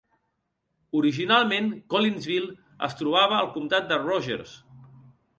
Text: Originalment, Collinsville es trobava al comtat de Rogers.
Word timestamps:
Originalment, 0.99 1.67
Collinsville 1.93 2.49
es 2.87 2.95
trobava 3.01 3.37
al 3.41 3.51
comtat 3.59 3.85
de 3.93 3.99
Rogers. 4.07 4.55